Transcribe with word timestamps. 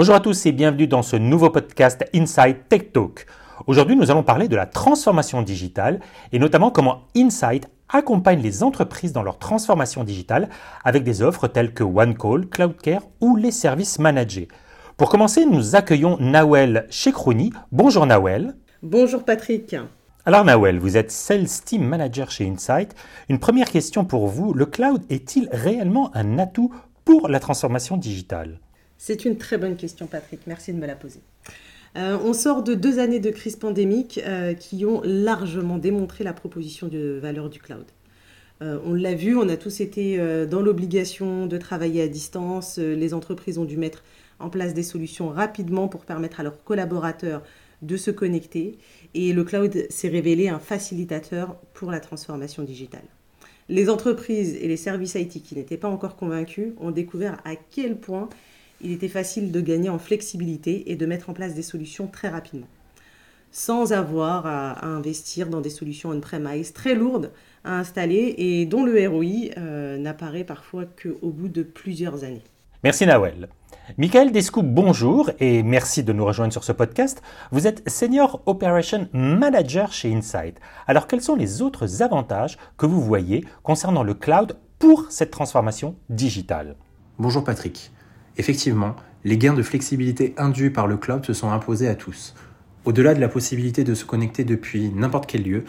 Bonjour 0.00 0.14
à 0.14 0.20
tous 0.20 0.46
et 0.46 0.52
bienvenue 0.52 0.86
dans 0.86 1.02
ce 1.02 1.16
nouveau 1.16 1.50
podcast 1.50 2.06
Inside 2.14 2.56
Tech 2.70 2.90
Talk. 2.90 3.26
Aujourd'hui, 3.66 3.96
nous 3.96 4.10
allons 4.10 4.22
parler 4.22 4.48
de 4.48 4.56
la 4.56 4.64
transformation 4.64 5.42
digitale 5.42 6.00
et 6.32 6.38
notamment 6.38 6.70
comment 6.70 7.02
Insight 7.14 7.68
accompagne 7.90 8.40
les 8.40 8.62
entreprises 8.62 9.12
dans 9.12 9.22
leur 9.22 9.38
transformation 9.38 10.02
digitale 10.02 10.48
avec 10.84 11.04
des 11.04 11.20
offres 11.20 11.48
telles 11.48 11.74
que 11.74 11.84
OneCall, 11.84 12.46
CloudCare 12.48 13.02
ou 13.20 13.36
les 13.36 13.50
services 13.50 13.98
managés. 13.98 14.48
Pour 14.96 15.10
commencer, 15.10 15.44
nous 15.44 15.76
accueillons 15.76 16.16
Nawel 16.18 16.86
Chekrouni. 16.88 17.52
Bonjour 17.70 18.06
Nawel. 18.06 18.56
Bonjour 18.82 19.22
Patrick. 19.22 19.76
Alors 20.24 20.46
Nawel, 20.46 20.78
vous 20.78 20.96
êtes 20.96 21.10
Sales 21.10 21.60
Team 21.62 21.84
Manager 21.84 22.30
chez 22.30 22.48
Insight. 22.48 22.94
Une 23.28 23.38
première 23.38 23.68
question 23.68 24.06
pour 24.06 24.28
vous, 24.28 24.54
le 24.54 24.64
cloud 24.64 25.02
est-il 25.10 25.50
réellement 25.52 26.10
un 26.14 26.38
atout 26.38 26.72
pour 27.04 27.28
la 27.28 27.38
transformation 27.38 27.98
digitale? 27.98 28.60
C'est 29.02 29.24
une 29.24 29.38
très 29.38 29.56
bonne 29.56 29.76
question, 29.76 30.06
Patrick. 30.06 30.40
Merci 30.46 30.74
de 30.74 30.78
me 30.78 30.86
la 30.86 30.94
poser. 30.94 31.20
Euh, 31.96 32.18
on 32.22 32.34
sort 32.34 32.62
de 32.62 32.74
deux 32.74 32.98
années 32.98 33.18
de 33.18 33.30
crise 33.30 33.56
pandémique 33.56 34.20
euh, 34.26 34.52
qui 34.52 34.84
ont 34.84 35.00
largement 35.02 35.78
démontré 35.78 36.22
la 36.22 36.34
proposition 36.34 36.86
de 36.86 37.18
valeur 37.20 37.48
du 37.48 37.60
cloud. 37.60 37.86
Euh, 38.60 38.78
on 38.84 38.92
l'a 38.92 39.14
vu, 39.14 39.34
on 39.38 39.48
a 39.48 39.56
tous 39.56 39.80
été 39.80 40.18
dans 40.46 40.60
l'obligation 40.60 41.46
de 41.46 41.56
travailler 41.56 42.02
à 42.02 42.08
distance. 42.08 42.76
les 42.76 43.14
entreprises 43.14 43.56
ont 43.56 43.64
dû 43.64 43.78
mettre 43.78 44.04
en 44.38 44.50
place 44.50 44.74
des 44.74 44.82
solutions 44.82 45.30
rapidement 45.30 45.88
pour 45.88 46.04
permettre 46.04 46.40
à 46.40 46.42
leurs 46.42 46.62
collaborateurs 46.62 47.42
de 47.80 47.96
se 47.96 48.10
connecter. 48.10 48.76
Et 49.14 49.32
le 49.32 49.44
cloud 49.44 49.86
s'est 49.88 50.08
révélé 50.08 50.50
un 50.50 50.58
facilitateur 50.58 51.56
pour 51.72 51.90
la 51.90 52.00
transformation 52.00 52.64
digitale. 52.64 53.08
Les 53.70 53.88
entreprises 53.88 54.56
et 54.56 54.68
les 54.68 54.76
services 54.76 55.14
IT 55.14 55.42
qui 55.42 55.54
n'étaient 55.54 55.78
pas 55.78 55.88
encore 55.88 56.16
convaincus 56.16 56.74
ont 56.78 56.90
découvert 56.90 57.40
à 57.46 57.56
quel 57.56 57.96
point 57.96 58.28
il 58.82 58.92
était 58.92 59.08
facile 59.08 59.52
de 59.52 59.60
gagner 59.60 59.88
en 59.88 59.98
flexibilité 59.98 60.90
et 60.90 60.96
de 60.96 61.06
mettre 61.06 61.30
en 61.30 61.32
place 61.32 61.54
des 61.54 61.62
solutions 61.62 62.06
très 62.06 62.28
rapidement, 62.28 62.68
sans 63.50 63.92
avoir 63.92 64.46
à, 64.46 64.84
investir 64.86 65.48
dans 65.48 65.60
des 65.60 65.70
solutions 65.70 66.10
on-premise 66.10 66.72
très 66.72 66.94
lourdes 66.94 67.32
à 67.64 67.78
installer 67.78 68.34
et 68.38 68.66
dont 68.66 68.84
le 68.84 69.08
ROI 69.08 69.52
euh, 69.58 69.98
n'apparaît 69.98 70.44
parfois 70.44 70.84
qu'au 70.84 71.30
bout 71.30 71.48
de 71.48 71.62
plusieurs 71.62 72.24
années. 72.24 72.44
Merci 72.82 73.04
Nawel. 73.04 73.48
Michael 73.98 74.32
Descoup, 74.32 74.62
bonjour 74.62 75.30
et 75.40 75.62
merci 75.62 76.02
de 76.02 76.12
nous 76.12 76.24
rejoindre 76.24 76.52
sur 76.52 76.64
ce 76.64 76.72
podcast. 76.72 77.22
Vous 77.50 77.66
êtes 77.66 77.86
Senior 77.88 78.40
Operation 78.46 79.08
Manager 79.12 79.92
chez 79.92 80.14
Insight. 80.14 80.58
Alors 80.86 81.06
quels 81.06 81.20
sont 81.20 81.36
les 81.36 81.60
autres 81.60 82.02
avantages 82.02 82.56
que 82.78 82.86
vous 82.86 83.02
voyez 83.02 83.44
concernant 83.62 84.02
le 84.02 84.14
cloud 84.14 84.56
pour 84.78 85.10
cette 85.10 85.30
transformation 85.30 85.96
digitale? 86.08 86.76
Bonjour 87.18 87.44
Patrick. 87.44 87.90
Effectivement, 88.36 88.96
les 89.24 89.36
gains 89.36 89.54
de 89.54 89.62
flexibilité 89.62 90.34
induits 90.36 90.70
par 90.70 90.86
le 90.86 90.96
cloud 90.96 91.24
se 91.26 91.32
sont 91.32 91.50
imposés 91.50 91.88
à 91.88 91.94
tous. 91.94 92.34
Au-delà 92.84 93.14
de 93.14 93.20
la 93.20 93.28
possibilité 93.28 93.84
de 93.84 93.94
se 93.94 94.04
connecter 94.04 94.44
depuis 94.44 94.90
n'importe 94.90 95.26
quel 95.26 95.42
lieu, 95.42 95.64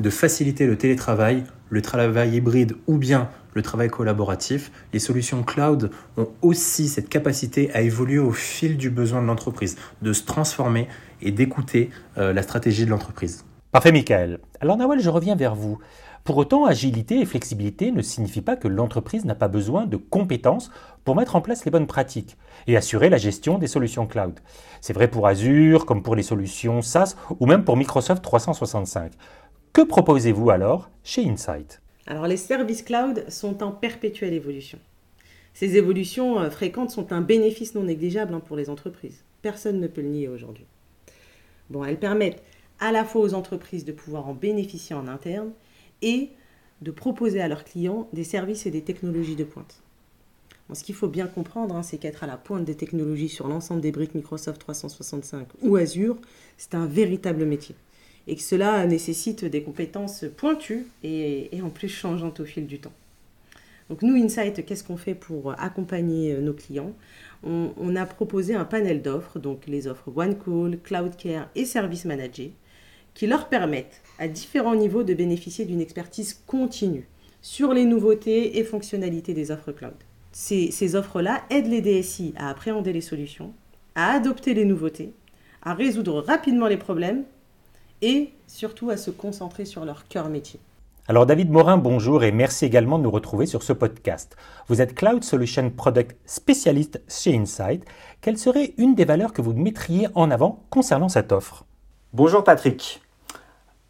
de 0.00 0.10
faciliter 0.10 0.66
le 0.66 0.76
télétravail, 0.76 1.44
le 1.70 1.82
travail 1.82 2.34
hybride 2.34 2.74
ou 2.86 2.98
bien 2.98 3.28
le 3.54 3.62
travail 3.62 3.88
collaboratif, 3.88 4.70
les 4.92 4.98
solutions 4.98 5.42
cloud 5.42 5.90
ont 6.16 6.28
aussi 6.42 6.88
cette 6.88 7.08
capacité 7.08 7.72
à 7.72 7.80
évoluer 7.80 8.18
au 8.18 8.32
fil 8.32 8.76
du 8.76 8.90
besoin 8.90 9.22
de 9.22 9.26
l'entreprise, 9.26 9.76
de 10.02 10.12
se 10.12 10.24
transformer 10.24 10.88
et 11.22 11.30
d'écouter 11.30 11.90
euh, 12.18 12.32
la 12.32 12.42
stratégie 12.42 12.84
de 12.84 12.90
l'entreprise. 12.90 13.44
Parfait, 13.72 13.92
Michael. 13.92 14.40
Alors, 14.60 14.76
Nawal, 14.76 15.00
je 15.00 15.10
reviens 15.10 15.36
vers 15.36 15.54
vous. 15.54 15.78
Pour 16.26 16.38
autant, 16.38 16.64
agilité 16.64 17.20
et 17.20 17.24
flexibilité 17.24 17.92
ne 17.92 18.02
signifient 18.02 18.40
pas 18.40 18.56
que 18.56 18.66
l'entreprise 18.66 19.24
n'a 19.24 19.36
pas 19.36 19.46
besoin 19.46 19.86
de 19.86 19.96
compétences 19.96 20.72
pour 21.04 21.14
mettre 21.14 21.36
en 21.36 21.40
place 21.40 21.64
les 21.64 21.70
bonnes 21.70 21.86
pratiques 21.86 22.36
et 22.66 22.76
assurer 22.76 23.10
la 23.10 23.16
gestion 23.16 23.58
des 23.58 23.68
solutions 23.68 24.08
cloud. 24.08 24.40
C'est 24.80 24.92
vrai 24.92 25.06
pour 25.06 25.28
Azure, 25.28 25.86
comme 25.86 26.02
pour 26.02 26.16
les 26.16 26.24
solutions 26.24 26.82
SaaS 26.82 27.14
ou 27.38 27.46
même 27.46 27.62
pour 27.62 27.76
Microsoft 27.76 28.24
365. 28.24 29.12
Que 29.72 29.82
proposez-vous 29.82 30.50
alors 30.50 30.90
chez 31.04 31.28
Insight? 31.28 31.80
Alors 32.08 32.26
les 32.26 32.36
services 32.36 32.82
cloud 32.82 33.24
sont 33.28 33.62
en 33.62 33.70
perpétuelle 33.70 34.34
évolution. 34.34 34.80
Ces 35.54 35.76
évolutions 35.76 36.40
euh, 36.40 36.50
fréquentes 36.50 36.90
sont 36.90 37.12
un 37.12 37.20
bénéfice 37.20 37.76
non 37.76 37.84
négligeable 37.84 38.34
hein, 38.34 38.42
pour 38.44 38.56
les 38.56 38.68
entreprises. 38.68 39.22
Personne 39.42 39.78
ne 39.78 39.86
peut 39.86 40.02
le 40.02 40.08
nier 40.08 40.26
aujourd'hui. 40.26 40.66
Bon, 41.70 41.84
elles 41.84 42.00
permettent 42.00 42.42
à 42.80 42.90
la 42.90 43.04
fois 43.04 43.22
aux 43.22 43.34
entreprises 43.34 43.84
de 43.84 43.92
pouvoir 43.92 44.28
en 44.28 44.34
bénéficier 44.34 44.96
en 44.96 45.06
interne 45.06 45.52
et 46.02 46.30
de 46.82 46.90
proposer 46.90 47.40
à 47.40 47.48
leurs 47.48 47.64
clients 47.64 48.08
des 48.12 48.24
services 48.24 48.66
et 48.66 48.70
des 48.70 48.82
technologies 48.82 49.36
de 49.36 49.44
pointe. 49.44 49.82
ce 50.72 50.84
qu'il 50.84 50.94
faut 50.94 51.08
bien 51.08 51.26
comprendre, 51.26 51.74
hein, 51.74 51.82
c'est 51.82 51.98
qu'être 51.98 52.24
à 52.24 52.26
la 52.26 52.36
pointe 52.36 52.64
des 52.64 52.74
technologies 52.74 53.28
sur 53.28 53.48
l'ensemble 53.48 53.80
des 53.80 53.92
briques 53.92 54.14
Microsoft 54.14 54.60
365 54.60 55.48
ou 55.62 55.76
Azure, 55.76 56.16
c'est 56.56 56.74
un 56.74 56.86
véritable 56.86 57.44
métier. 57.44 57.74
Et 58.26 58.34
que 58.34 58.42
cela 58.42 58.84
nécessite 58.86 59.44
des 59.44 59.62
compétences 59.62 60.24
pointues 60.36 60.86
et, 61.04 61.48
en 61.62 61.70
plus 61.70 61.88
changeantes 61.88 62.40
au 62.40 62.44
fil 62.44 62.66
du 62.66 62.80
temps. 62.80 62.92
Donc 63.88 64.02
nous, 64.02 64.16
Insight, 64.16 64.66
qu'est-ce 64.66 64.82
qu'on 64.82 64.96
fait 64.96 65.14
pour 65.14 65.52
accompagner 65.60 66.34
euh, 66.34 66.40
nos 66.40 66.52
clients? 66.52 66.92
On, 67.44 67.70
on, 67.76 67.94
a 67.94 68.04
proposé 68.04 68.56
un 68.56 68.64
panel 68.64 69.00
d'offres, 69.00 69.38
donc 69.38 69.68
les 69.68 69.86
offres 69.86 70.10
OneCall, 70.12 70.80
CloudCare 70.82 71.48
et 71.54 71.64
Service 71.64 72.04
Manager, 72.04 72.48
qui 73.16 73.26
leur 73.26 73.48
permettent 73.48 74.02
à 74.18 74.28
différents 74.28 74.76
niveaux 74.76 75.02
de 75.02 75.14
bénéficier 75.14 75.64
d'une 75.64 75.80
expertise 75.80 76.34
continue 76.46 77.08
sur 77.40 77.72
les 77.72 77.86
nouveautés 77.86 78.58
et 78.58 78.64
fonctionnalités 78.64 79.32
des 79.32 79.50
offres 79.50 79.72
cloud. 79.72 79.94
Ces, 80.32 80.70
ces 80.70 80.96
offres-là 80.96 81.42
aident 81.48 81.70
les 81.70 81.80
DSI 81.80 82.34
à 82.36 82.50
appréhender 82.50 82.92
les 82.92 83.00
solutions, 83.00 83.54
à 83.94 84.12
adopter 84.12 84.52
les 84.52 84.66
nouveautés, 84.66 85.14
à 85.62 85.72
résoudre 85.72 86.20
rapidement 86.20 86.66
les 86.66 86.76
problèmes 86.76 87.24
et 88.02 88.32
surtout 88.46 88.90
à 88.90 88.98
se 88.98 89.10
concentrer 89.10 89.64
sur 89.64 89.86
leur 89.86 90.06
cœur 90.08 90.28
métier. 90.28 90.60
Alors 91.08 91.24
David 91.24 91.50
Morin, 91.50 91.78
bonjour 91.78 92.22
et 92.22 92.32
merci 92.32 92.66
également 92.66 92.98
de 92.98 93.04
nous 93.04 93.10
retrouver 93.10 93.46
sur 93.46 93.62
ce 93.62 93.72
podcast. 93.72 94.36
Vous 94.68 94.82
êtes 94.82 94.94
Cloud 94.94 95.24
Solution 95.24 95.70
Product 95.70 96.16
spécialiste 96.26 97.00
chez 97.08 97.34
Insight. 97.34 97.82
Quelle 98.20 98.36
serait 98.36 98.74
une 98.76 98.94
des 98.94 99.06
valeurs 99.06 99.32
que 99.32 99.40
vous 99.40 99.54
mettriez 99.54 100.08
en 100.14 100.30
avant 100.30 100.64
concernant 100.68 101.08
cette 101.08 101.32
offre? 101.32 101.64
Bonjour 102.12 102.44
Patrick. 102.44 103.00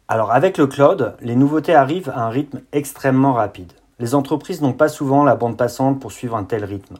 Alors 0.09 0.31
avec 0.31 0.57
le 0.57 0.67
cloud, 0.67 1.17
les 1.19 1.35
nouveautés 1.35 1.75
arrivent 1.75 2.09
à 2.09 2.21
un 2.21 2.29
rythme 2.29 2.61
extrêmement 2.71 3.33
rapide. 3.33 3.73
Les 3.99 4.15
entreprises 4.15 4.61
n'ont 4.61 4.71
pas 4.71 4.87
souvent 4.87 5.25
la 5.25 5.35
bande 5.35 5.57
passante 5.57 5.99
pour 5.99 6.13
suivre 6.13 6.37
un 6.37 6.45
tel 6.45 6.63
rythme. 6.63 6.95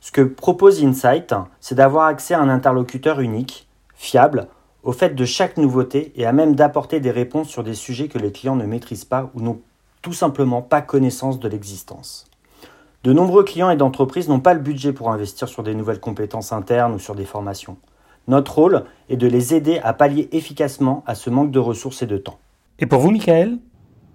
Ce 0.00 0.10
que 0.10 0.22
propose 0.22 0.84
Insight, 0.84 1.32
c'est 1.60 1.76
d'avoir 1.76 2.06
accès 2.06 2.34
à 2.34 2.40
un 2.40 2.48
interlocuteur 2.48 3.20
unique, 3.20 3.68
fiable, 3.94 4.48
au 4.82 4.90
fait 4.90 5.14
de 5.14 5.24
chaque 5.24 5.58
nouveauté 5.58 6.12
et 6.16 6.26
à 6.26 6.32
même 6.32 6.56
d'apporter 6.56 6.98
des 6.98 7.12
réponses 7.12 7.48
sur 7.48 7.62
des 7.62 7.74
sujets 7.74 8.08
que 8.08 8.18
les 8.18 8.32
clients 8.32 8.56
ne 8.56 8.66
maîtrisent 8.66 9.04
pas 9.04 9.30
ou 9.34 9.40
n'ont 9.40 9.60
tout 10.02 10.12
simplement 10.12 10.60
pas 10.60 10.82
connaissance 10.82 11.38
de 11.38 11.48
l'existence. 11.48 12.26
De 13.04 13.12
nombreux 13.12 13.44
clients 13.44 13.70
et 13.70 13.76
d'entreprises 13.76 14.28
n'ont 14.28 14.40
pas 14.40 14.54
le 14.54 14.60
budget 14.60 14.92
pour 14.92 15.12
investir 15.12 15.46
sur 15.46 15.62
des 15.62 15.74
nouvelles 15.74 16.00
compétences 16.00 16.52
internes 16.52 16.94
ou 16.94 16.98
sur 16.98 17.14
des 17.14 17.26
formations. 17.26 17.76
Notre 18.26 18.54
rôle 18.54 18.84
est 19.10 19.16
de 19.16 19.26
les 19.26 19.54
aider 19.54 19.80
à 19.82 19.92
pallier 19.92 20.28
efficacement 20.32 21.04
à 21.06 21.14
ce 21.14 21.28
manque 21.28 21.50
de 21.50 21.58
ressources 21.58 22.02
et 22.02 22.06
de 22.06 22.16
temps. 22.16 22.38
Et 22.78 22.86
pour 22.86 23.00
vous, 23.00 23.10
Michael? 23.10 23.58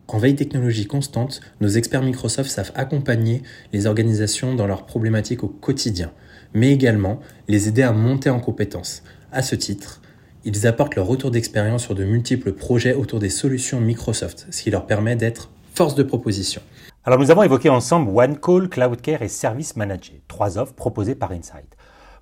En 0.08 0.18
veille 0.18 0.36
technologie 0.36 0.88
constante, 0.88 1.42
nos 1.62 1.68
experts 1.68 2.02
Microsoft 2.02 2.50
savent 2.50 2.72
accompagner 2.74 3.44
les 3.72 3.86
organisations 3.86 4.56
dans 4.56 4.66
leurs 4.66 4.88
problématiques 4.88 5.44
au 5.44 5.48
quotidien, 5.48 6.12
mais 6.56 6.72
également 6.72 7.20
les 7.48 7.68
aider 7.68 7.84
à 7.84 7.92
monter 7.92 8.32
en 8.32 8.40
compétences. 8.40 9.04
À 9.32 9.44
ce 9.44 9.54
titre, 9.54 10.02
ils 10.44 10.66
apportent 10.66 10.96
leur 10.96 11.06
retour 11.06 11.30
d'expérience 11.30 11.84
sur 11.84 11.94
de 11.94 12.04
multiples 12.04 12.54
projets 12.54 12.96
autour 12.96 13.20
des 13.20 13.30
solutions 13.30 13.80
Microsoft, 13.80 14.48
ce 14.50 14.64
qui 14.64 14.72
leur 14.72 14.88
permet 14.88 15.16
d'être 15.16 15.52
force 15.76 15.94
de 15.94 16.02
proposition. 16.02 16.64
Alors 17.06 17.20
nous 17.20 17.30
avons 17.30 17.44
évoqué 17.44 17.70
ensemble 17.70 18.10
OneCall, 18.10 18.70
CloudCare 18.70 19.22
et 19.22 19.28
Service 19.28 19.76
Manager, 19.76 20.16
trois 20.28 20.58
offres 20.58 20.74
proposées 20.74 21.16
par 21.16 21.32
Insight. 21.32 21.78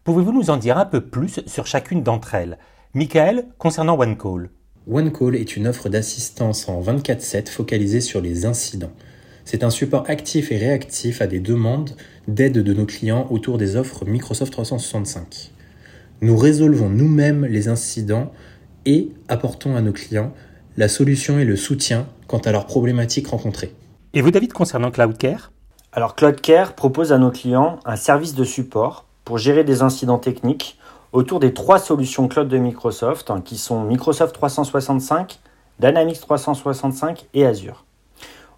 Pouvez-vous 0.07 0.31
nous 0.31 0.49
en 0.49 0.55
dire 0.55 0.77
un 0.77 0.85
peu 0.85 1.01
plus 1.01 1.41
sur 1.47 1.67
chacune 1.67 2.01
d'entre 2.01 2.33
elles? 2.33 2.57
Michael, 2.93 3.45
concernant 3.57 3.99
OneCall. 3.99 4.49
OneCall 4.89 5.35
est 5.35 5.57
une 5.57 5.67
offre 5.67 5.89
d'assistance 5.89 6.69
en 6.69 6.81
24-7 6.81 7.49
focalisée 7.49 7.99
sur 7.99 8.21
les 8.21 8.45
incidents. 8.45 8.93
C'est 9.43 9.65
un 9.65 9.69
support 9.69 10.05
actif 10.07 10.49
et 10.53 10.57
réactif 10.57 11.21
à 11.21 11.27
des 11.27 11.41
demandes 11.41 11.89
d'aide 12.29 12.53
de 12.53 12.73
nos 12.73 12.85
clients 12.85 13.27
autour 13.31 13.57
des 13.57 13.75
offres 13.75 14.05
Microsoft 14.05 14.53
365. 14.53 15.51
Nous 16.21 16.37
résolvons 16.37 16.87
nous-mêmes 16.87 17.43
les 17.43 17.67
incidents 17.67 18.31
et 18.85 19.11
apportons 19.27 19.75
à 19.75 19.81
nos 19.81 19.91
clients 19.91 20.31
la 20.77 20.87
solution 20.87 21.37
et 21.37 21.43
le 21.43 21.57
soutien 21.57 22.07
quant 22.27 22.39
à 22.39 22.53
leurs 22.53 22.65
problématiques 22.65 23.27
rencontrées. 23.27 23.73
Et 24.13 24.21
vous, 24.21 24.31
David, 24.31 24.53
concernant 24.53 24.89
CloudCare? 24.89 25.51
Alors, 25.91 26.15
CloudCare 26.15 26.75
propose 26.75 27.11
à 27.11 27.17
nos 27.17 27.31
clients 27.31 27.81
un 27.83 27.97
service 27.97 28.35
de 28.35 28.45
support 28.45 29.06
pour 29.27 29.37
gérer 29.37 29.65
des 29.65 29.81
incidents 29.81 30.19
techniques 30.19 30.79
autour 31.11 31.41
des 31.41 31.53
trois 31.53 31.79
solutions 31.79 32.29
cloud 32.29 32.47
de 32.47 32.57
Microsoft, 32.57 33.29
hein, 33.29 33.41
qui 33.43 33.57
sont 33.57 33.81
Microsoft 33.81 34.33
365, 34.33 35.41
Dynamics 35.81 36.21
365 36.21 37.25
et 37.33 37.45
Azure. 37.45 37.83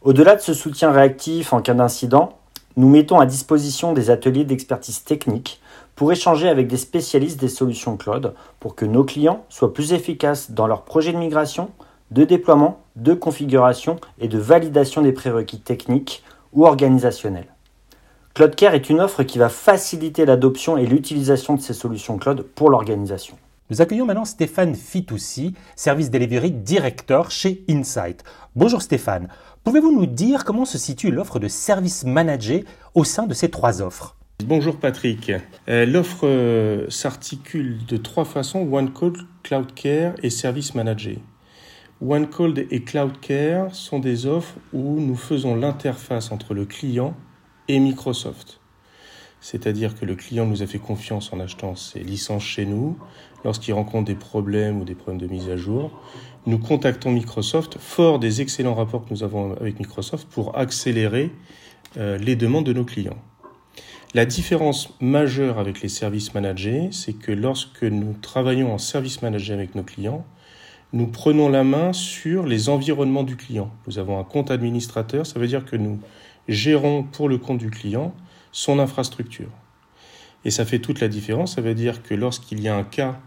Au-delà 0.04 0.36
de 0.36 0.42
ce 0.42 0.54
soutien 0.54 0.92
réactif 0.92 1.54
en 1.54 1.64
cas 1.64 1.74
d'incident, 1.74 2.38
nous 2.78 2.88
mettons 2.88 3.20
à 3.20 3.26
disposition 3.26 3.94
des 3.94 4.12
ateliers 4.12 4.44
d'expertise 4.44 5.04
technique 5.04 5.60
pour 5.96 6.12
échanger 6.12 6.48
avec 6.48 6.68
des 6.68 6.78
spécialistes 6.78 7.40
des 7.40 7.50
solutions 7.50 7.98
cloud 7.98 8.36
pour 8.60 8.76
que 8.76 8.86
nos 8.86 9.04
clients 9.04 9.46
soient 9.50 9.74
plus 9.74 9.94
efficaces 9.94 10.52
dans 10.52 10.68
leurs 10.68 10.84
projets 10.84 11.14
de 11.14 11.18
migration, 11.18 11.72
de 12.12 12.26
déploiement, 12.26 12.84
de 12.96 13.16
configuration 13.16 14.00
et 14.20 14.28
de 14.28 14.38
validation 14.38 15.02
des 15.02 15.14
prérequis 15.14 15.62
techniques 15.62 16.24
ou 16.54 16.68
organisationnels. 16.68 17.48
CloudCare 18.40 18.74
est 18.74 18.90
une 18.90 19.02
offre 19.02 19.24
qui 19.24 19.38
va 19.38 19.50
faciliter 19.50 20.26
l'adoption 20.26 20.78
et 20.78 20.86
l'utilisation 20.86 21.56
de 21.56 21.62
ces 21.62 21.74
solutions 21.74 22.18
cloud 22.18 22.44
pour 22.44 22.70
l'organisation. 22.70 23.38
Nous 23.70 23.82
accueillons 23.82 24.06
maintenant 24.06 24.24
Stéphane 24.24 24.76
Fitoussi, 24.76 25.56
Service 25.76 26.10
Delivery 26.10 26.52
Director 26.52 27.32
chez 27.32 27.66
Insight. 27.70 28.24
Bonjour 28.56 28.82
Stéphane, 28.82 29.28
pouvez-vous 29.66 29.92
nous 29.92 30.06
dire 30.06 30.46
comment 30.46 30.64
se 30.64 30.78
situe 30.78 31.12
l'offre 31.12 31.38
de 31.38 31.50
Service 31.50 32.06
Manager 32.06 32.62
au 32.96 33.04
sein 33.04 33.28
de 33.28 33.34
ces 33.34 33.50
trois 33.50 33.82
offres? 33.82 34.16
Bonjour 34.46 34.78
Patrick. 34.78 35.34
Euh, 35.68 35.86
l'offre 35.86 36.26
euh, 36.26 36.90
s'articule 36.90 37.86
de 37.88 37.98
trois 37.98 38.24
façons, 38.24 38.62
OneCall, 38.72 39.18
CloudCare 39.44 40.14
et 40.24 40.30
Service 40.30 40.76
Manager. 40.76 41.18
OneCall 42.00 42.54
et 42.72 42.84
CloudCare 42.86 43.76
sont 43.76 44.00
des 44.00 44.28
offres 44.28 44.56
où 44.72 45.02
nous 45.02 45.18
faisons 45.18 45.58
l'interface 45.58 46.32
entre 46.32 46.54
le 46.54 46.64
client 46.64 47.18
Microsoft. 47.78 48.60
C'est-à-dire 49.42 49.98
que 49.98 50.06
le 50.06 50.16
client 50.16 50.46
nous 50.46 50.64
a 50.64 50.68
fait 50.68 50.80
confiance 50.80 51.32
en 51.32 51.40
achetant 51.40 51.76
ses 51.76 52.00
licences 52.00 52.44
chez 52.44 52.66
nous. 52.66 52.98
Lorsqu'il 53.46 53.74
rencontre 53.74 54.06
des 54.06 54.16
problèmes 54.16 54.82
ou 54.82 54.84
des 54.84 54.96
problèmes 54.96 55.22
de 55.22 55.32
mise 55.32 55.50
à 55.50 55.56
jour, 55.56 55.92
nous 56.46 56.58
contactons 56.58 57.12
Microsoft, 57.12 57.78
fort 57.80 58.20
des 58.20 58.42
excellents 58.42 58.76
rapports 58.76 59.06
que 59.06 59.12
nous 59.12 59.24
avons 59.24 59.54
avec 59.54 59.80
Microsoft, 59.80 60.28
pour 60.30 60.58
accélérer 60.58 61.32
euh, 61.98 62.18
les 62.18 62.36
demandes 62.36 62.66
de 62.66 62.74
nos 62.74 62.84
clients. 62.84 63.18
La 64.14 64.26
différence 64.26 64.90
majeure 65.00 65.60
avec 65.60 65.82
les 65.82 65.88
services 65.88 66.34
managés, 66.34 66.90
c'est 66.92 67.14
que 67.14 67.32
lorsque 67.32 67.84
nous 67.84 68.14
travaillons 68.14 68.74
en 68.74 68.80
service 68.80 69.22
managé 69.22 69.54
avec 69.54 69.76
nos 69.76 69.84
clients, 69.84 70.26
nous 70.92 71.06
prenons 71.06 71.48
la 71.48 71.64
main 71.64 71.94
sur 71.94 72.48
les 72.48 72.70
environnements 72.70 73.24
du 73.24 73.36
client. 73.36 73.72
Nous 73.86 74.00
avons 74.00 74.20
un 74.20 74.24
compte 74.24 74.50
administrateur, 74.50 75.28
ça 75.28 75.40
veut 75.40 75.48
dire 75.48 75.64
que 75.64 75.76
nous 75.76 76.00
gérons 76.50 77.04
pour 77.04 77.30
le 77.30 77.38
compte 77.38 77.60
du 77.60 77.70
client 77.70 78.14
son 78.52 78.80
infrastructure. 78.80 79.50
Et 80.44 80.52
ça 80.52 80.66
fait 80.66 80.80
toute 80.80 81.00
la 81.00 81.08
différence, 81.08 81.56
ça 81.56 81.62
veut 81.62 81.76
dire 81.76 82.02
que 82.04 82.14
lorsqu'il 82.14 82.60
y 82.62 82.68
a 82.68 82.76
un 82.76 82.84
cas 82.84 83.20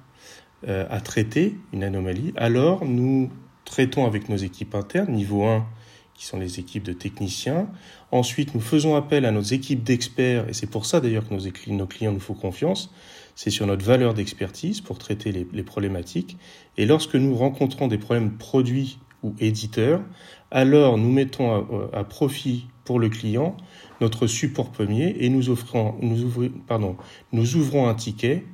euh, 0.67 0.87
à 0.91 1.01
traiter, 1.01 1.57
une 1.73 1.85
anomalie, 1.85 2.33
alors 2.37 2.85
nous 2.85 3.31
traitons 3.65 4.07
avec 4.07 4.29
nos 4.29 4.37
équipes 4.37 4.75
internes, 4.75 5.13
niveau 5.13 5.45
1, 5.45 5.67
qui 6.15 6.27
sont 6.27 6.39
les 6.39 6.59
équipes 6.59 6.83
de 6.83 6.93
techniciens. 6.93 7.69
Ensuite, 8.11 8.55
nous 8.55 8.61
faisons 8.61 8.97
appel 8.97 9.25
à 9.25 9.31
nos 9.31 9.43
équipes 9.43 9.83
d'experts, 9.83 10.49
et 10.49 10.53
c'est 10.53 10.69
pour 10.69 10.87
ça 10.87 11.01
d'ailleurs 11.01 11.29
que 11.29 11.35
nos, 11.35 11.77
nos 11.77 11.87
clients 11.87 12.13
nous 12.13 12.21
font 12.21 12.35
confiance, 12.35 12.93
c'est 13.35 13.51
sur 13.51 13.67
notre 13.67 13.85
valeur 13.85 14.15
d'expertise 14.15 14.81
pour 14.81 14.99
traiter 14.99 15.33
les, 15.33 15.63
problématiques. 15.63 16.37
Et 16.77 16.87
lorsque 16.87 17.15
nous 17.15 17.35
rencontrons 17.35 17.89
des 17.89 17.99
problèmes 17.99 18.37
produits 18.37 18.99
ou 19.23 19.35
éditeurs, 19.39 20.03
alors 20.51 20.99
nous 20.99 21.11
mettons 21.11 21.91
à, 21.93 22.05
profit 22.05 22.67
pour 22.84 22.99
le 22.99 23.08
client 23.08 23.56
notre 24.02 24.26
support 24.26 24.70
premier 24.70 25.17
et 25.20 25.29
nous, 25.29 25.49
offrons, 25.49 25.94
nous, 26.00 27.56
ouvrons 27.56 27.88
un 27.88 27.94
ticket 27.94 28.44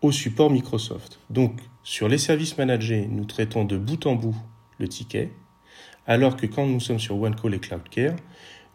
au 0.00 0.10
support 0.12 0.50
Microsoft. 0.50 1.20
Donc 1.30 1.52
sur 1.82 2.08
les 2.08 2.18
services 2.18 2.56
managés, 2.56 3.06
nous 3.10 3.24
traitons 3.24 3.64
de 3.64 3.76
bout 3.76 4.06
en 4.06 4.14
bout 4.14 4.36
le 4.78 4.88
ticket, 4.88 5.32
alors 6.06 6.36
que 6.36 6.46
quand 6.46 6.66
nous 6.66 6.80
sommes 6.80 6.98
sur 6.98 7.20
OneCall 7.20 7.54
et 7.54 7.58
CloudCare, 7.58 8.16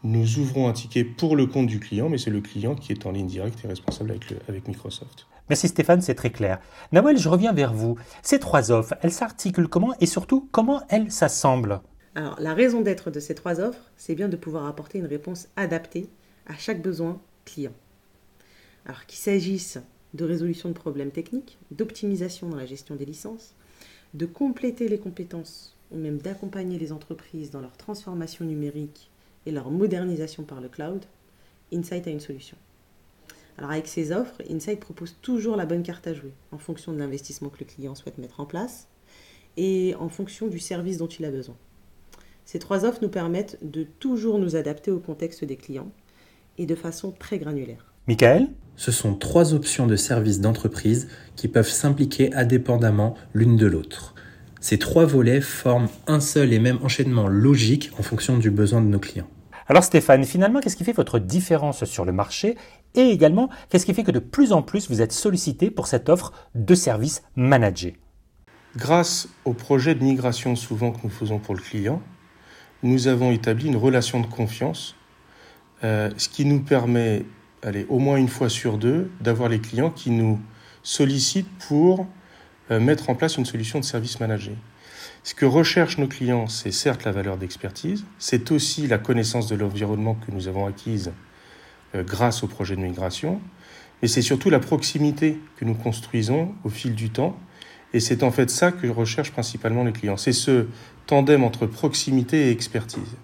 nous 0.04 0.38
ouvrons 0.38 0.68
un 0.68 0.74
ticket 0.74 1.04
pour 1.04 1.36
le 1.36 1.48
compte 1.48 1.68
du 1.68 1.80
client, 1.80 2.10
mais 2.10 2.18
c'est 2.18 2.30
le 2.30 2.42
client 2.42 2.76
qui 2.76 2.92
est 2.92 3.06
en 3.06 3.12
ligne 3.12 3.28
directe 3.28 3.64
et 3.64 3.68
responsable 3.68 4.12
avec, 4.12 4.26
avec 4.50 4.68
Microsoft. 4.68 5.28
Merci 5.50 5.68
Stéphane, 5.68 6.02
c'est 6.02 6.16
très 6.16 6.30
clair. 6.30 6.60
Nawel, 6.92 7.18
je 7.18 7.30
reviens 7.30 7.54
vers 7.54 7.74
vous. 7.74 7.98
Ces 8.22 8.40
trois 8.40 8.72
offres, 8.72 8.96
elles 9.02 9.12
s'articulent 9.12 9.68
comment 9.68 9.94
et 10.00 10.06
surtout 10.06 10.48
comment 10.52 10.84
elles 10.90 11.12
s'assemblent? 11.12 11.82
Alors, 12.16 12.40
la 12.40 12.54
raison 12.54 12.82
d'être 12.82 13.10
de 13.10 13.20
ces 13.20 13.34
trois 13.34 13.60
offres, 13.60 13.92
c'est 13.98 14.16
bien 14.16 14.30
de 14.30 14.36
pouvoir 14.36 14.68
apporter 14.68 15.00
une 15.00 15.08
réponse 15.08 15.48
adaptée 15.56 16.08
à 16.46 16.56
chaque 16.56 16.82
besoin 16.82 17.20
client. 17.46 17.74
Alors 18.86 19.06
qu'il 19.06 19.18
s'agisse 19.18 19.80
de 20.14 20.26
résolution 20.26 20.70
de 20.70 20.74
problèmes 20.74 21.12
techniques, 21.12 21.58
d'optimisation 21.72 22.50
dans 22.50 22.58
la 22.58 22.68
gestion 22.68 22.96
des 22.96 23.06
licences, 23.06 23.56
de 24.14 24.28
compléter 24.28 24.88
les 24.88 25.00
compétences 25.00 25.76
ou 25.92 25.98
même 25.98 26.20
d'accompagner 26.20 26.78
les 26.78 26.92
entreprises 26.92 27.50
dans 27.50 27.62
leur 27.62 27.76
transformation 27.78 28.46
numérique 28.46 29.10
et 29.46 29.52
leur 29.52 29.72
modernisation 29.72 30.44
par 30.44 30.62
le 30.62 30.70
cloud, 30.70 31.04
Insight 31.74 32.06
a 32.06 32.12
une 32.12 32.20
solution. 32.20 32.58
Alors 33.58 33.72
avec 33.72 33.88
ces 33.88 34.12
offres, 34.12 34.42
Insight 34.50 34.80
propose 34.80 35.16
toujours 35.22 35.56
la 35.56 35.66
bonne 35.66 35.84
carte 35.84 36.06
à 36.08 36.14
jouer 36.14 36.34
en 36.52 36.60
fonction 36.60 36.92
de 36.92 37.00
l'investissement 37.00 37.50
que 37.50 37.60
le 37.60 37.66
client 37.66 37.96
souhaite 37.96 38.18
mettre 38.20 38.40
en 38.40 38.46
place 38.46 38.88
et 39.58 39.96
en 40.00 40.10
fonction 40.10 40.48
du 40.48 40.60
service 40.60 40.98
dont 40.98 41.08
il 41.08 41.26
a 41.26 41.32
besoin. 41.32 41.56
Ces 42.46 42.60
trois 42.60 42.86
offres 42.86 43.00
nous 43.02 43.10
permettent 43.10 43.58
de 43.62 43.84
toujours 43.84 44.40
nous 44.40 44.56
adapter 44.56 44.92
au 44.92 45.00
contexte 45.00 45.44
des 45.46 45.56
clients 45.56 45.92
et 46.58 46.66
de 46.66 46.76
façon 46.76 47.12
très 47.12 47.40
granulaire. 47.40 47.94
Michael? 48.08 48.50
Ce 48.76 48.92
sont 48.92 49.16
trois 49.16 49.54
options 49.54 49.88
de 49.88 49.96
services 49.96 50.40
d'entreprise 50.40 51.08
qui 51.36 51.48
peuvent 51.48 51.70
s'impliquer 51.70 52.34
indépendamment 52.34 53.16
l'une 53.34 53.56
de 53.56 53.68
l'autre. 53.68 54.16
Ces 54.60 54.80
trois 54.80 55.06
volets 55.06 55.42
forment 55.42 55.90
un 56.08 56.20
seul 56.20 56.54
et 56.54 56.60
même 56.60 56.80
enchaînement 56.84 57.28
logique 57.28 57.92
en 58.00 58.04
fonction 58.04 58.38
du 58.38 58.50
besoin 58.50 58.82
de 58.82 58.88
nos 58.88 59.00
clients. 59.00 59.28
Alors 59.68 59.84
Stéphane, 59.84 60.26
finalement, 60.26 60.60
qu'est-ce 60.60 60.76
qui 60.76 60.84
fait 60.84 60.94
votre 60.94 61.20
différence 61.20 61.86
sur 61.86 62.04
le 62.06 62.12
marché 62.12 62.58
et 62.96 63.10
également 63.10 63.50
qu'est-ce 63.70 63.86
qui 63.86 63.94
fait 63.94 64.04
que 64.04 64.12
de 64.12 64.20
plus 64.20 64.52
en 64.52 64.62
plus 64.62 64.90
vous 64.90 65.02
êtes 65.02 65.14
sollicité 65.14 65.72
pour 65.72 65.88
cette 65.88 66.10
offre 66.10 66.34
de 66.56 66.76
services 66.76 67.24
managés 67.36 67.98
Grâce 68.76 69.30
au 69.46 69.54
projet 69.54 69.96
de 69.96 70.04
migration 70.04 70.56
souvent 70.56 70.92
que 70.92 71.00
nous 71.04 71.10
faisons 71.10 71.40
pour 71.40 71.56
le 71.56 71.62
client, 71.62 72.02
nous 72.84 73.08
avons 73.08 73.32
établi 73.32 73.68
une 73.68 73.78
relation 73.78 74.20
de 74.20 74.28
confiance, 74.28 74.96
euh, 75.84 76.12
ce 76.18 76.30
qui 76.30 76.46
nous 76.46 76.60
permet, 76.60 77.26
allez, 77.64 77.86
au 77.90 78.00
moins 78.00 78.18
une 78.18 78.28
fois 78.28 78.50
sur 78.50 78.78
deux, 78.78 79.10
d'avoir 79.22 79.50
les 79.50 79.60
clients 79.60 79.90
qui 79.90 80.12
nous 80.12 80.40
sollicitent 80.84 81.50
pour 81.68 82.08
euh, 82.72 82.80
mettre 82.80 83.10
en 83.10 83.16
place 83.16 83.38
une 83.38 83.46
solution 83.46 83.80
de 83.80 83.86
service 83.86 84.20
managé. 84.20 84.56
Ce 85.24 85.34
que 85.34 85.46
recherchent 85.46 85.98
nos 85.98 86.08
clients, 86.08 86.48
c'est 86.48 86.72
certes 86.72 87.06
la 87.06 87.12
valeur 87.12 87.38
d'expertise, 87.38 88.06
c'est 88.20 88.52
aussi 88.52 88.88
la 88.88 88.98
connaissance 88.98 89.48
de 89.48 89.56
l'environnement 89.56 90.16
que 90.16 90.32
nous 90.32 90.50
avons 90.50 90.66
acquise 90.66 91.14
euh, 91.96 92.04
grâce 92.04 92.44
au 92.44 92.48
projet 92.48 92.76
de 92.76 92.82
migration, 92.82 93.42
mais 94.02 94.10
c'est 94.10 94.22
surtout 94.22 94.50
la 94.50 94.60
proximité 94.60 95.40
que 95.56 95.64
nous 95.64 95.76
construisons 95.76 96.54
au 96.66 96.70
fil 96.70 96.94
du 96.96 97.10
temps. 97.10 97.38
Et 97.94 98.00
c'est 98.00 98.24
en 98.24 98.32
fait 98.32 98.50
ça 98.50 98.72
que 98.72 98.88
recherchent 98.88 99.32
principalement 99.32 99.84
les 99.84 99.94
clients. 99.94 100.18
C'est 100.18 100.34
ce 100.34 100.68
tandem 101.14 101.44
entre 101.44 101.68
proximité 101.68 102.48
et 102.48 102.52
expertise. 102.52 103.18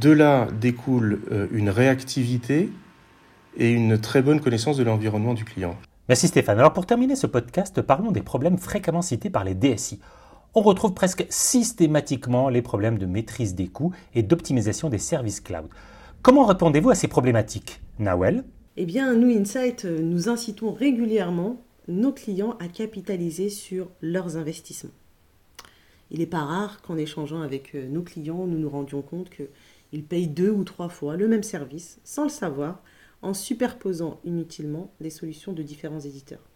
De 0.00 0.10
là 0.10 0.48
découle 0.60 1.22
euh, 1.32 1.46
une 1.50 1.70
réactivité 1.70 2.70
et 3.56 3.70
une 3.70 3.98
très 3.98 4.20
bonne 4.20 4.40
connaissance 4.40 4.76
de 4.76 4.84
l'environnement 4.84 5.32
du 5.32 5.44
client. 5.44 5.76
Merci 6.08 6.28
Stéphane. 6.28 6.58
Alors 6.58 6.74
pour 6.74 6.84
terminer 6.84 7.16
ce 7.16 7.26
podcast, 7.26 7.80
parlons 7.80 8.10
des 8.10 8.20
problèmes 8.20 8.58
fréquemment 8.58 9.00
cités 9.00 9.30
par 9.30 9.44
les 9.44 9.54
DSI 9.54 9.98
on 10.54 10.62
retrouve 10.62 10.94
presque 10.94 11.26
systématiquement 11.30 12.48
les 12.48 12.62
problèmes 12.62 12.98
de 12.98 13.06
maîtrise 13.06 13.54
des 13.54 13.66
coûts 13.66 13.92
et 14.14 14.22
d'optimisation 14.22 14.88
des 14.88 14.98
services 14.98 15.40
cloud. 15.40 15.68
Comment 16.22 16.46
répondez-vous 16.46 16.90
à 16.90 16.94
ces 16.94 17.08
problématiques 17.08 17.80
Nawel? 17.98 18.44
Eh 18.76 18.86
bien, 18.86 19.14
nous, 19.14 19.36
Insight, 19.36 19.84
nous 19.84 20.28
incitons 20.28 20.72
régulièrement 20.72 21.56
nos 21.88 22.12
clients 22.12 22.56
à 22.60 22.68
capitaliser 22.68 23.50
sur 23.50 23.90
leurs 24.00 24.36
investissements. 24.36 24.92
Il 26.10 26.18
n'est 26.18 26.26
pas 26.26 26.44
rare 26.44 26.82
qu'en 26.82 26.96
échangeant 26.96 27.40
avec 27.40 27.74
euh, 27.74 27.88
nos 27.88 28.02
clients, 28.02 28.46
nous 28.46 28.58
nous 28.58 28.70
rendions 28.70 29.02
compte 29.02 29.30
qu'ils 29.30 30.04
payent 30.04 30.28
deux 30.28 30.50
ou 30.50 30.64
trois 30.64 30.88
fois 30.88 31.16
le 31.16 31.28
même 31.28 31.42
service, 31.42 31.98
sans 32.04 32.24
le 32.24 32.28
savoir, 32.28 32.82
en 33.22 33.34
superposant 33.34 34.20
inutilement 34.24 34.92
les 35.00 35.10
solutions 35.10 35.52
de 35.52 35.62
différents 35.62 36.00
éditeurs. 36.00 36.46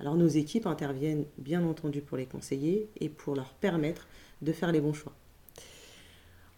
Alors 0.00 0.16
nos 0.16 0.28
équipes 0.28 0.66
interviennent 0.66 1.24
bien 1.38 1.64
entendu 1.64 2.00
pour 2.00 2.16
les 2.16 2.26
conseiller 2.26 2.88
et 3.00 3.08
pour 3.08 3.34
leur 3.34 3.52
permettre 3.54 4.06
de 4.42 4.52
faire 4.52 4.72
les 4.72 4.80
bons 4.80 4.92
choix. 4.92 5.12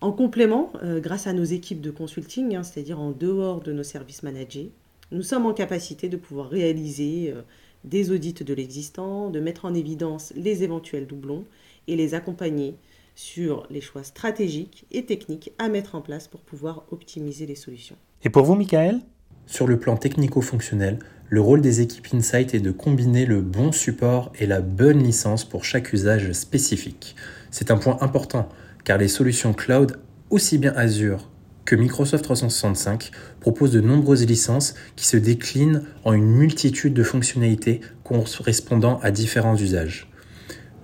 En 0.00 0.12
complément, 0.12 0.73
euh, 0.82 1.00
grâce 1.00 1.26
à 1.26 1.32
nos 1.32 1.44
équipes 1.44 1.80
de 1.80 1.90
consulting, 1.90 2.54
hein, 2.56 2.62
c'est-à-dire 2.62 3.00
en 3.00 3.11
dehors 3.11 3.61
de 3.61 3.73
nos 3.73 3.82
services 3.82 4.23
managés, 4.23 4.73
nous 5.12 5.23
sommes 5.23 5.44
en 5.44 5.52
capacité 5.52 6.09
de 6.09 6.16
pouvoir 6.16 6.49
réaliser 6.49 7.32
euh, 7.35 7.42
des 7.85 8.11
audits 8.11 8.32
de 8.32 8.54
l'existant, 8.54 9.30
de 9.30 9.40
mettre 9.40 9.64
en 9.64 9.75
évidence 9.75 10.32
les 10.37 10.62
éventuels 10.62 11.06
doublons 11.06 11.44
et 11.90 11.97
les 11.97 12.14
accompagner 12.14 12.76
sur 13.16 13.66
les 13.68 13.80
choix 13.80 14.04
stratégiques 14.04 14.87
et 14.92 15.04
techniques 15.04 15.52
à 15.59 15.68
mettre 15.68 15.97
en 15.97 16.00
place 16.00 16.28
pour 16.28 16.40
pouvoir 16.40 16.85
optimiser 16.90 17.44
les 17.47 17.56
solutions. 17.56 17.97
Et 18.23 18.30
pour 18.30 18.44
vous, 18.44 18.54
Michael? 18.54 19.00
Sur 19.47 19.66
le 19.66 19.78
plan 19.78 19.97
technico-fonctionnel, 19.97 21.00
le 21.28 21.40
rôle 21.40 21.61
des 21.61 21.80
équipes 21.80 22.06
Insight 22.14 22.54
est 22.54 22.61
de 22.61 22.70
combiner 22.70 23.26
le 23.26 23.40
bon 23.40 23.73
support 23.73 24.32
et 24.38 24.47
la 24.47 24.61
bonne 24.61 25.02
licence 25.02 25.44
pour 25.44 25.64
chaque 25.64 25.92
usage 25.92 26.32
spécifique. 26.32 27.16
C'est 27.50 27.70
un 27.70 27.76
point 27.76 27.99
important 28.00 28.49
car 28.85 28.97
les 28.97 29.09
solutions 29.09 29.52
cloud, 29.52 29.99
aussi 30.30 30.59
bien 30.59 30.73
Azure 30.76 31.28
que 31.64 31.76
Microsoft 31.76 32.25
365 32.25 33.11
propose 33.40 33.70
de 33.70 33.80
nombreuses 33.80 34.26
licences 34.26 34.75
qui 34.97 35.06
se 35.06 35.16
déclinent 35.16 35.82
en 36.04 36.12
une 36.12 36.26
multitude 36.26 36.94
de 36.94 37.02
fonctionnalités 37.02 37.80
correspondant 38.02 38.99
à 39.02 39.11
différents 39.11 39.56
usages. 39.56 40.09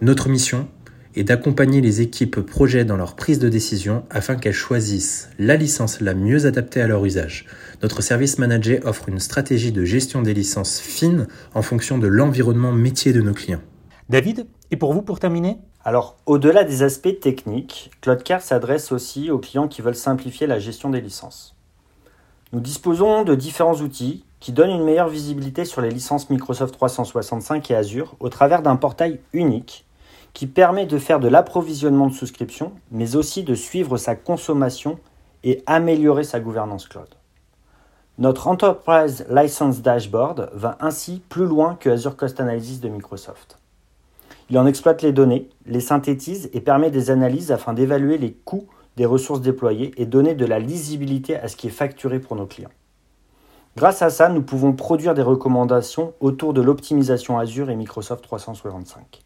Notre 0.00 0.28
mission 0.28 0.68
est 1.16 1.24
d'accompagner 1.24 1.80
les 1.80 2.02
équipes 2.02 2.40
projet 2.40 2.84
dans 2.84 2.96
leur 2.96 3.16
prise 3.16 3.38
de 3.38 3.48
décision 3.48 4.04
afin 4.10 4.36
qu'elles 4.36 4.52
choisissent 4.52 5.30
la 5.38 5.56
licence 5.56 6.00
la 6.00 6.14
mieux 6.14 6.46
adaptée 6.46 6.82
à 6.82 6.86
leur 6.86 7.04
usage. 7.04 7.46
Notre 7.82 8.02
service 8.02 8.38
manager 8.38 8.80
offre 8.84 9.08
une 9.08 9.18
stratégie 9.18 9.72
de 9.72 9.84
gestion 9.84 10.22
des 10.22 10.34
licences 10.34 10.78
fine 10.78 11.26
en 11.54 11.62
fonction 11.62 11.98
de 11.98 12.06
l'environnement 12.06 12.72
métier 12.72 13.12
de 13.12 13.22
nos 13.22 13.32
clients. 13.32 13.62
David, 14.10 14.46
et 14.70 14.76
pour 14.76 14.92
vous 14.92 15.02
pour 15.02 15.18
terminer? 15.18 15.56
Alors, 15.82 16.16
au-delà 16.26 16.64
des 16.64 16.82
aspects 16.82 17.18
techniques, 17.20 17.90
CloudCare 18.02 18.42
s'adresse 18.42 18.92
aussi 18.92 19.30
aux 19.30 19.38
clients 19.38 19.68
qui 19.68 19.82
veulent 19.82 19.94
simplifier 19.94 20.46
la 20.46 20.58
gestion 20.58 20.90
des 20.90 21.00
licences. 21.00 21.56
Nous 22.52 22.60
disposons 22.60 23.24
de 23.24 23.34
différents 23.34 23.80
outils 23.80 24.24
qui 24.38 24.52
donnent 24.52 24.70
une 24.70 24.84
meilleure 24.84 25.08
visibilité 25.08 25.64
sur 25.64 25.80
les 25.80 25.90
licences 25.90 26.28
Microsoft 26.28 26.74
365 26.74 27.70
et 27.70 27.74
Azure 27.74 28.16
au 28.20 28.28
travers 28.28 28.62
d'un 28.62 28.76
portail 28.76 29.20
unique 29.32 29.85
qui 30.36 30.46
permet 30.46 30.84
de 30.84 30.98
faire 30.98 31.18
de 31.18 31.28
l'approvisionnement 31.28 32.08
de 32.08 32.12
souscription, 32.12 32.72
mais 32.90 33.16
aussi 33.16 33.42
de 33.42 33.54
suivre 33.54 33.96
sa 33.96 34.14
consommation 34.14 34.98
et 35.44 35.62
améliorer 35.64 36.24
sa 36.24 36.40
gouvernance 36.40 36.86
cloud. 36.86 37.08
Notre 38.18 38.46
Enterprise 38.46 39.24
License 39.30 39.80
Dashboard 39.80 40.50
va 40.52 40.76
ainsi 40.80 41.22
plus 41.30 41.46
loin 41.46 41.78
que 41.80 41.88
Azure 41.88 42.18
Cost 42.18 42.38
Analysis 42.38 42.80
de 42.80 42.90
Microsoft. 42.90 43.58
Il 44.50 44.58
en 44.58 44.66
exploite 44.66 45.00
les 45.00 45.12
données, 45.12 45.48
les 45.64 45.80
synthétise 45.80 46.50
et 46.52 46.60
permet 46.60 46.90
des 46.90 47.10
analyses 47.10 47.50
afin 47.50 47.72
d'évaluer 47.72 48.18
les 48.18 48.34
coûts 48.34 48.66
des 48.98 49.06
ressources 49.06 49.40
déployées 49.40 49.94
et 49.96 50.04
donner 50.04 50.34
de 50.34 50.44
la 50.44 50.58
lisibilité 50.58 51.38
à 51.38 51.48
ce 51.48 51.56
qui 51.56 51.68
est 51.68 51.70
facturé 51.70 52.20
pour 52.20 52.36
nos 52.36 52.44
clients. 52.44 52.68
Grâce 53.74 54.02
à 54.02 54.10
ça, 54.10 54.28
nous 54.28 54.42
pouvons 54.42 54.74
produire 54.74 55.14
des 55.14 55.22
recommandations 55.22 56.12
autour 56.20 56.52
de 56.52 56.60
l'optimisation 56.60 57.38
Azure 57.38 57.70
et 57.70 57.76
Microsoft 57.76 58.22
365. 58.22 59.25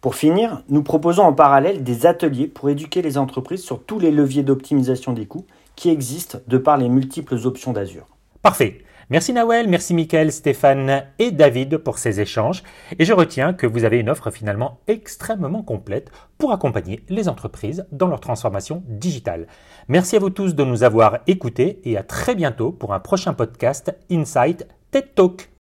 Pour 0.00 0.14
finir, 0.14 0.62
nous 0.68 0.82
proposons 0.82 1.22
en 1.22 1.32
parallèle 1.32 1.82
des 1.82 2.06
ateliers 2.06 2.46
pour 2.46 2.68
éduquer 2.70 3.02
les 3.02 3.18
entreprises 3.18 3.62
sur 3.62 3.82
tous 3.82 3.98
les 3.98 4.10
leviers 4.10 4.42
d'optimisation 4.42 5.12
des 5.12 5.26
coûts 5.26 5.46
qui 5.74 5.90
existent 5.90 6.38
de 6.46 6.58
par 6.58 6.76
les 6.76 6.88
multiples 6.88 7.38
options 7.44 7.72
d'Azure. 7.72 8.06
Parfait. 8.42 8.78
Merci 9.08 9.32
Nawel, 9.32 9.68
merci 9.68 9.94
Mickaël, 9.94 10.32
Stéphane 10.32 11.04
et 11.20 11.30
David 11.30 11.78
pour 11.78 11.98
ces 11.98 12.20
échanges. 12.20 12.64
Et 12.98 13.04
je 13.04 13.12
retiens 13.12 13.52
que 13.52 13.66
vous 13.66 13.84
avez 13.84 13.98
une 13.98 14.10
offre 14.10 14.32
finalement 14.32 14.80
extrêmement 14.88 15.62
complète 15.62 16.10
pour 16.38 16.50
accompagner 16.50 17.04
les 17.08 17.28
entreprises 17.28 17.86
dans 17.92 18.08
leur 18.08 18.18
transformation 18.18 18.82
digitale. 18.88 19.46
Merci 19.86 20.16
à 20.16 20.18
vous 20.18 20.30
tous 20.30 20.56
de 20.56 20.64
nous 20.64 20.82
avoir 20.82 21.20
écoutés 21.28 21.80
et 21.84 21.96
à 21.96 22.02
très 22.02 22.34
bientôt 22.34 22.72
pour 22.72 22.94
un 22.94 23.00
prochain 23.00 23.32
podcast 23.32 23.94
Insight 24.10 24.66
TED 24.90 25.14
Talk. 25.14 25.55